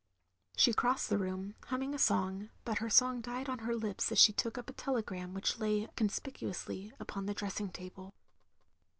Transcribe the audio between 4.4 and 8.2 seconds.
up a telegram which lay conspicuously upon the dressing table.